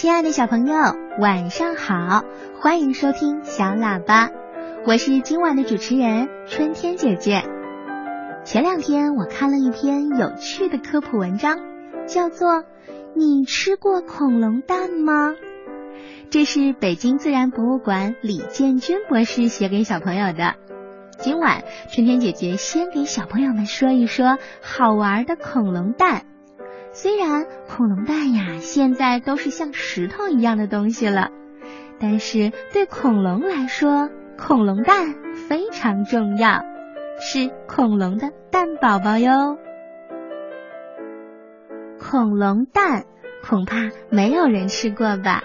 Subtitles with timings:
[0.00, 0.76] 亲爱的小朋友，
[1.18, 2.22] 晚上好！
[2.60, 4.30] 欢迎收听小喇叭，
[4.86, 7.42] 我是今晚的主持人春天姐姐。
[8.44, 11.58] 前两天我看了一篇有趣的科普文章，
[12.06, 12.48] 叫做
[13.16, 15.30] 《你吃过恐龙蛋吗》。
[16.30, 20.54] 这是北京自然博物馆李建军博士写给小朋友的。
[21.18, 26.22] 今晚春天姐姐先给小朋友们说一说好玩的恐龙蛋。
[27.00, 31.30] 虽然恐龙蛋呀，现在都是像石头一样的东西了，
[32.00, 35.14] 但是对恐龙来说，恐龙蛋
[35.48, 36.64] 非常重要，
[37.20, 39.58] 是恐龙的蛋宝宝哟。
[42.00, 43.04] 恐龙蛋
[43.48, 43.76] 恐怕
[44.10, 45.44] 没有人吃过吧？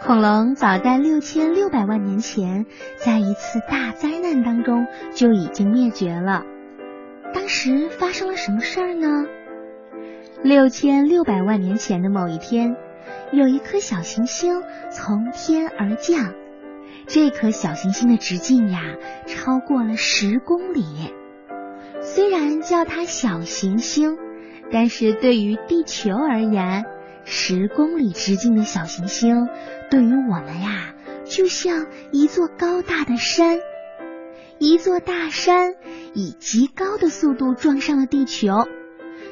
[0.00, 2.64] 恐龙早在六千六百万年前，
[2.96, 6.44] 在一次大灾难当中就已经灭绝了。
[7.34, 9.26] 当时发生了什么事儿呢？
[10.44, 12.74] 六千六百万年前的某一天，
[13.32, 14.60] 有一颗小行星
[14.90, 16.34] 从天而降。
[17.06, 18.80] 这颗小行星的直径呀，
[19.26, 20.84] 超过了十公里。
[22.00, 24.18] 虽然叫它小行星，
[24.72, 26.86] 但是对于地球而言，
[27.24, 29.48] 十公里直径的小行星
[29.90, 30.92] 对于我们呀，
[31.24, 33.58] 就像一座高大的山。
[34.58, 35.74] 一座大山
[36.14, 38.66] 以极高的速度撞上了地球。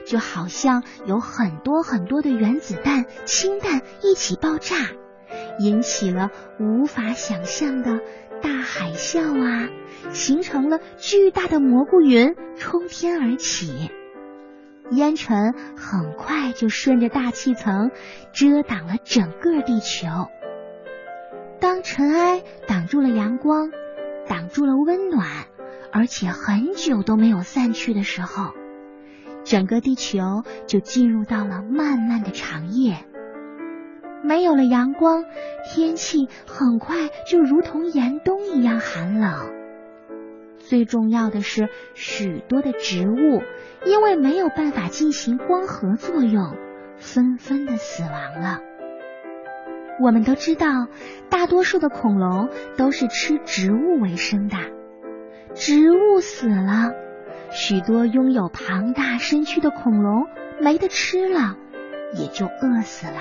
[0.07, 4.77] 就好像有很多很多的原子弹、氢弹一起爆炸，
[5.59, 8.01] 引起了无法想象的
[8.43, 9.69] 大海啸啊，
[10.11, 13.91] 形成了巨大的蘑菇云冲天而起，
[14.91, 17.91] 烟尘很快就顺着大气层
[18.33, 20.09] 遮挡了整个地球。
[21.61, 23.71] 当尘埃挡住了阳光，
[24.27, 25.29] 挡住了温暖，
[25.93, 28.55] 而且很久都没有散去的时候。
[29.51, 33.05] 整个地球就进入到了漫漫的长夜，
[34.23, 35.25] 没有了阳光，
[35.65, 39.53] 天气很快就如同严冬一样寒冷。
[40.61, 43.43] 最重要的是，许多的植物
[43.85, 46.57] 因为没有办法进行光合作用，
[46.99, 48.61] 纷纷的死亡了。
[50.01, 50.87] 我们都知道，
[51.29, 54.57] 大多数的恐龙都是吃植物为生的，
[55.55, 56.93] 植物死了。
[57.53, 60.27] 许多拥有庞大身躯的恐龙
[60.61, 61.57] 没得吃了，
[62.17, 63.21] 也就饿死了。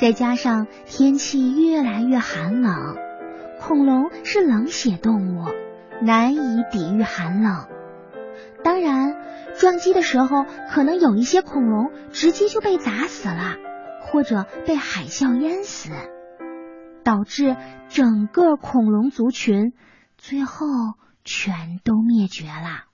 [0.00, 2.96] 再加上天气越来越寒冷，
[3.60, 5.44] 恐龙是冷血动物，
[6.02, 6.38] 难以
[6.72, 7.68] 抵御寒冷。
[8.64, 9.14] 当然，
[9.54, 13.54] 撞击的时候，可能有一些恐龙直接就被砸死了，
[14.00, 15.90] 或者被海啸淹死，
[17.04, 17.56] 导致
[17.88, 19.72] 整个恐龙族群
[20.16, 20.66] 最后
[21.22, 22.86] 全都灭绝了。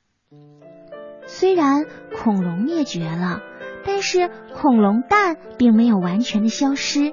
[1.26, 1.86] 虽然
[2.16, 3.40] 恐龙灭绝了，
[3.84, 7.12] 但是恐龙蛋并没有完全的消失，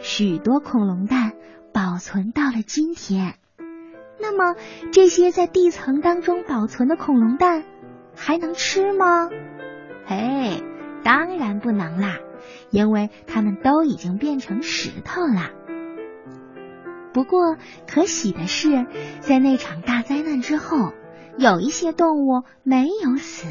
[0.00, 1.32] 许多恐龙蛋
[1.72, 3.34] 保存到了今天。
[4.20, 4.56] 那么
[4.92, 7.64] 这些在地层当中保存的恐龙蛋
[8.16, 9.28] 还能吃吗？
[10.06, 10.62] 嘿，
[11.02, 12.18] 当然不能啦，
[12.70, 15.50] 因为它们都已经变成石头了。
[17.12, 18.86] 不过可喜的是，
[19.20, 20.92] 在那场大灾难之后。
[21.38, 23.46] 有一些动物没有死，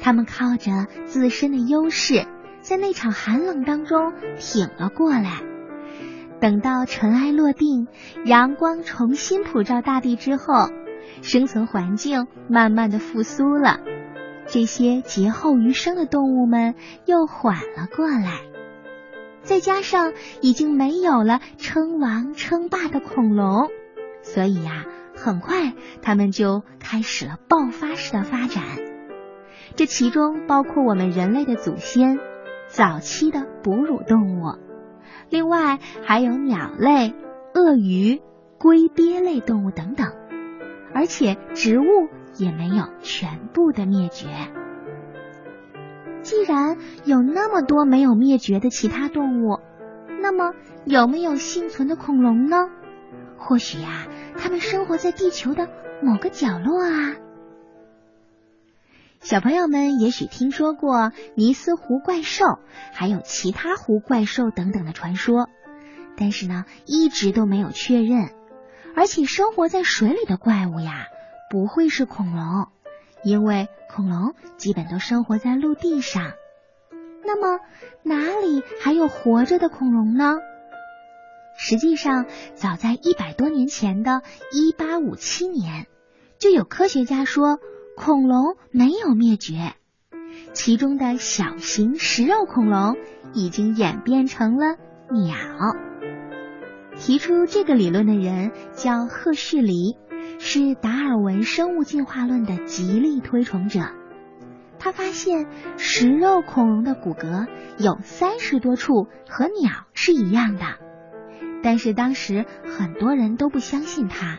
[0.00, 2.26] 它们靠着自身的优势，
[2.60, 5.42] 在那场寒冷当中挺了过来。
[6.40, 7.86] 等到尘埃落定，
[8.24, 10.70] 阳光重新普照大地之后，
[11.20, 13.80] 生存环境慢慢的复苏了，
[14.46, 16.74] 这些劫后余生的动物们
[17.04, 18.40] 又缓了过来。
[19.42, 23.68] 再加上已经没有了称王称霸的恐龙，
[24.22, 24.86] 所以呀。
[25.20, 28.64] 很快，他们就开始了爆发式的发展。
[29.76, 32.18] 这其中包括我们人类的祖先，
[32.68, 34.56] 早期的哺乳动物，
[35.28, 37.14] 另外还有鸟类、
[37.54, 38.22] 鳄鱼、
[38.58, 40.12] 龟鳖类动物等等。
[40.92, 41.84] 而且植物
[42.36, 44.26] 也没有全部的灭绝。
[46.22, 49.60] 既然有那么多没有灭绝的其他动物，
[50.20, 50.54] 那么
[50.84, 52.70] 有没有幸存的恐龙呢？
[53.40, 54.06] 或许呀。
[54.38, 55.68] 他们生活在地球的
[56.02, 57.16] 某个角落啊！
[59.20, 62.58] 小朋友们也许听说过尼斯湖怪兽，
[62.94, 65.50] 还有其他湖怪兽等等的传说，
[66.16, 68.30] 但是呢，一直都没有确认。
[68.96, 71.08] 而且生活在水里的怪物呀，
[71.50, 72.68] 不会是恐龙，
[73.22, 76.32] 因为恐龙基本都生活在陆地上。
[77.22, 77.60] 那么
[78.02, 80.38] 哪里还有活着的恐龙呢？
[81.62, 82.24] 实际上，
[82.54, 84.22] 早在一百多年前的
[84.78, 85.86] 1857年，
[86.38, 87.58] 就有科学家说
[87.96, 89.74] 恐龙没有灭绝，
[90.54, 92.96] 其中的小型食肉恐龙
[93.34, 94.78] 已经演变成了
[95.10, 95.36] 鸟。
[96.96, 99.98] 提出这个理论的人叫赫胥黎，
[100.38, 103.80] 是达尔文生物进化论的极力推崇者。
[104.78, 105.46] 他发现
[105.76, 107.46] 食肉恐龙的骨骼
[107.78, 110.64] 有三十多处和鸟是一样的，
[111.62, 114.38] 但是当时很多人都不相信他，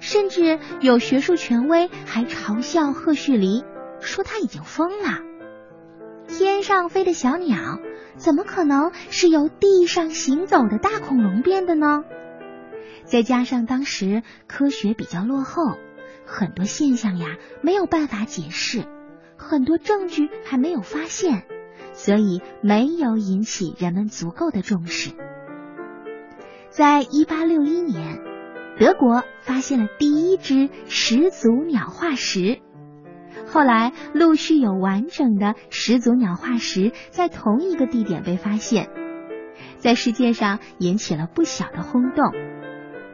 [0.00, 3.64] 甚至有学术权威还嘲笑赫胥黎，
[4.00, 5.20] 说他已经疯了。
[6.26, 7.78] 天上飞的小鸟，
[8.16, 12.02] 怎么可能是由地上行走的大恐龙变的呢？
[13.04, 15.76] 再加上当时科学比较落后，
[16.24, 18.84] 很多现象呀没有办法解释，
[19.36, 21.44] 很多证据还没有发现，
[21.92, 25.10] 所以没有引起人们足够的重视。
[26.76, 28.18] 在一八六一年，
[28.80, 32.58] 德国发现了第一只始祖鸟化石。
[33.46, 38.88] 后来陆续有完整的始祖鸟化石在同一个地点被发现，
[39.78, 42.32] 在世界上引起了不小的轰动。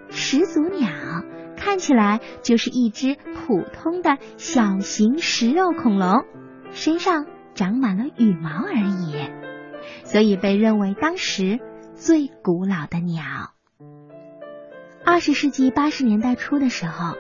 [0.09, 0.89] 始祖鸟
[1.55, 6.25] 看起来就是一只普通的小型食肉恐龙，
[6.71, 9.31] 身上长满了羽毛而已，
[10.05, 11.59] 所以被认为当时
[12.01, 13.23] 最古老的鸟。
[15.05, 17.15] 二十世纪八十年代初的时候，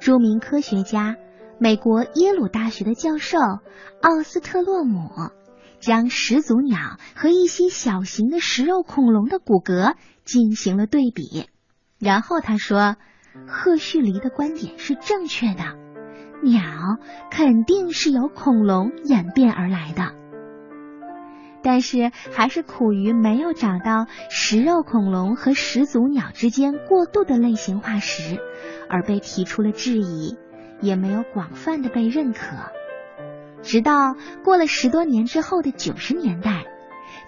[0.00, 1.16] 著名科学家。
[1.58, 3.38] 美国耶鲁大学的教授
[4.00, 5.10] 奥斯特洛姆
[5.80, 6.78] 将始祖鸟
[7.16, 11.48] 和一些小型的食肉恐龙的骨骼进行了对比，
[11.98, 12.94] 然后他说，
[13.48, 15.76] 赫胥黎的观点是正确的，
[16.44, 16.62] 鸟
[17.32, 20.14] 肯定是由恐龙演变而来的，
[21.62, 28.38] 但是还是苦于没有找到食肉恐龙和始祖鸟之间过渡的类型化石，
[28.88, 30.36] 而被提出了质疑。
[30.82, 32.56] 也没有广泛的被认可，
[33.60, 36.64] 直到过了十多年之后的九十年代，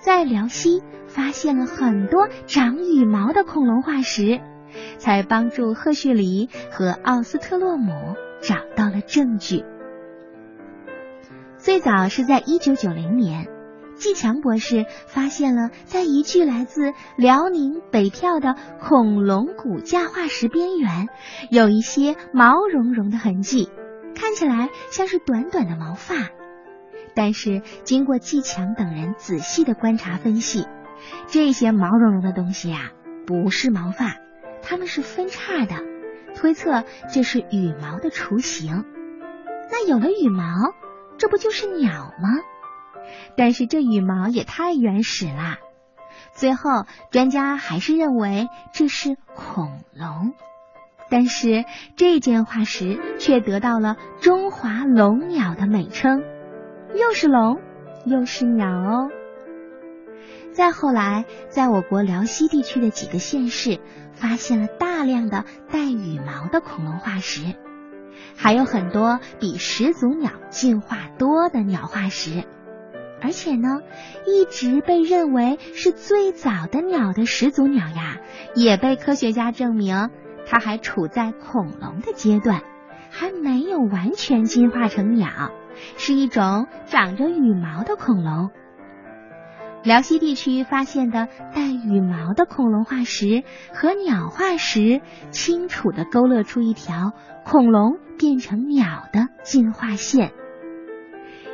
[0.00, 4.40] 在辽西发现了很多长羽毛的恐龙化石，
[4.96, 7.92] 才帮助赫胥黎和奥斯特洛姆
[8.40, 9.66] 找到了证据。
[11.58, 13.51] 最早是在一九九零年。
[14.02, 21.06] 季强博士发现了，在一具来自辽宁北票的恐龙骨架化石边缘，
[21.52, 23.70] 有一些毛茸茸的痕迹，
[24.16, 26.16] 看起来像是短短的毛发。
[27.14, 30.66] 但是经过季强等人仔细的观察分析，
[31.28, 32.90] 这些毛茸茸的东西呀，
[33.24, 34.16] 不是毛发，
[34.62, 35.76] 它们是分叉的，
[36.34, 36.82] 推测
[37.14, 38.84] 这是羽毛的雏形。
[39.70, 40.74] 那有了羽毛，
[41.18, 42.30] 这不就是鸟吗？
[43.36, 45.58] 但是这羽毛也太原始啦，
[46.32, 50.32] 最后专家还是认为这是恐龙。
[51.10, 51.64] 但是
[51.96, 56.22] 这件化石却得到了中华龙鸟的美称，
[56.94, 57.60] 又是龙
[58.06, 59.10] 又是鸟哦。
[60.52, 63.78] 再后来，在我国辽西地区的几个县市
[64.12, 67.54] 发现了大量的带羽毛的恐龙化石，
[68.36, 72.44] 还有很多比始祖鸟进化多的鸟化石。
[73.22, 73.80] 而且呢，
[74.26, 78.18] 一直被认为是最早的鸟的始祖鸟呀，
[78.56, 80.10] 也被科学家证明，
[80.44, 82.62] 它还处在恐龙的阶段，
[83.10, 85.28] 还没有完全进化成鸟，
[85.96, 88.50] 是一种长着羽毛的恐龙。
[89.84, 93.42] 辽西地区发现的带羽毛的恐龙化石
[93.74, 97.12] 和鸟化石，清楚的勾勒出一条
[97.44, 100.32] 恐龙变成鸟的进化线。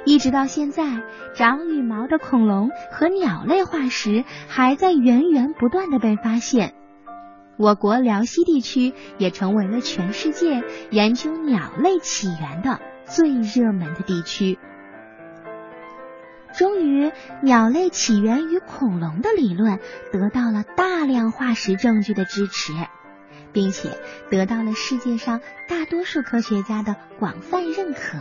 [0.04, 1.02] 一直到现在，
[1.34, 6.74] 长羽毛的恐龙和鸟类化石还在源源不断的被发现。
[7.58, 14.58] 我国辽西地区也成为了全世界研究鸟类起源的最热门的地区。
[16.56, 17.12] 终于，
[17.42, 19.78] 鸟类起源于恐龙的理论
[20.12, 22.72] 得到了大量化石证据的支持，
[23.52, 23.90] 并且
[24.30, 28.18] 得到了世界上大多数科学家的广泛认可。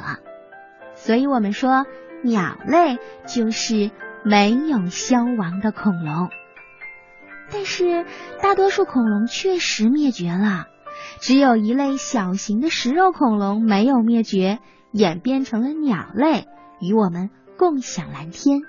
[0.98, 1.86] 所以我们说，
[2.24, 3.92] 鸟类就是
[4.25, 6.30] 没有消亡的恐龙。
[7.50, 8.06] 但是，
[8.42, 10.66] 大多数恐龙确实灭绝了，
[11.22, 14.60] 只有一类小型的食肉恐龙没有灭绝，
[14.92, 16.46] 演变成了鸟类，
[16.82, 18.60] 与我们共享蓝天。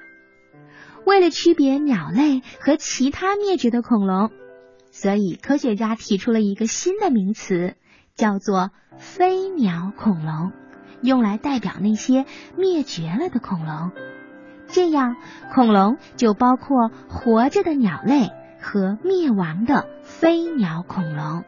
[1.04, 4.30] 为了区别鸟类和其他灭绝的恐龙，
[4.92, 7.74] 所以科学家提出了一个新的名词，
[8.14, 10.52] 叫做飞鸟恐龙。
[11.02, 12.24] 用来代表那些
[12.56, 13.92] 灭绝了的恐龙，
[14.66, 15.16] 这样
[15.54, 21.44] 恐龙就包括活着的鸟类和灭亡的飞鸟恐龙。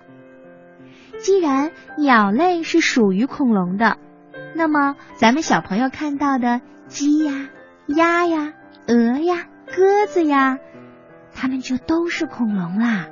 [1.19, 3.99] 既然鸟类是属于恐龙的，
[4.55, 7.51] 那么咱们小朋友看到的鸡呀、
[7.87, 8.55] 鸭呀、
[8.89, 10.59] 鹅呀、鸽子呀，
[11.35, 13.07] 它们就都是恐龙啦。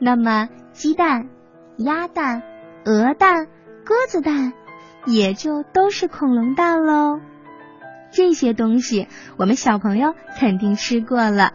[0.00, 1.28] 那么鸡蛋、
[1.76, 2.42] 鸭蛋、
[2.84, 3.46] 鹅蛋、
[3.84, 4.52] 鸽子蛋，
[5.06, 7.20] 也就都是恐龙蛋喽。
[8.10, 11.52] 这些东西我们小朋友肯定吃过了，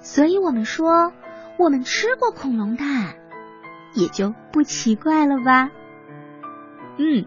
[0.00, 1.12] 所以我们说
[1.58, 3.14] 我们吃过恐龙蛋，
[3.94, 5.70] 也就不奇怪了吧。
[6.98, 7.26] 嗯，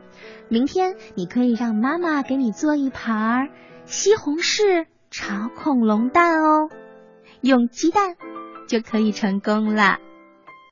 [0.50, 3.50] 明天你可以让妈妈给你做一盘
[3.86, 6.70] 西红柿炒恐龙蛋哦，
[7.42, 8.18] 用鸡蛋
[8.68, 10.00] 就可以成功了。